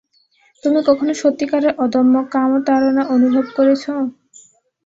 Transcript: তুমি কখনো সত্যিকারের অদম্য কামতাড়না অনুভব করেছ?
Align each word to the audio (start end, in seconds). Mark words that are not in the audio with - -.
তুমি 0.63 0.79
কখনো 0.87 1.11
সত্যিকারের 1.15 1.73
অদম্য 1.77 2.15
কামতাড়না 2.33 3.03
অনুভব 3.15 3.45
করেছ? 3.57 3.83